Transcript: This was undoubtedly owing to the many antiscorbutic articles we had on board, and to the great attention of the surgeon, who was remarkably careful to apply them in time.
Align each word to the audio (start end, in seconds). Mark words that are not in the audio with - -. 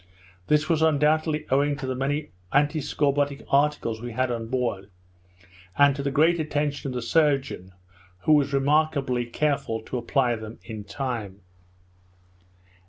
This 0.47 0.67
was 0.67 0.81
undoubtedly 0.81 1.45
owing 1.51 1.75
to 1.77 1.85
the 1.85 1.93
many 1.93 2.31
antiscorbutic 2.51 3.45
articles 3.51 4.01
we 4.01 4.13
had 4.13 4.31
on 4.31 4.47
board, 4.47 4.89
and 5.77 5.95
to 5.95 6.01
the 6.01 6.09
great 6.09 6.39
attention 6.39 6.87
of 6.89 6.95
the 6.95 7.03
surgeon, 7.03 7.73
who 8.23 8.33
was 8.33 8.51
remarkably 8.51 9.27
careful 9.27 9.79
to 9.83 9.99
apply 9.99 10.37
them 10.37 10.57
in 10.63 10.83
time. 10.85 11.41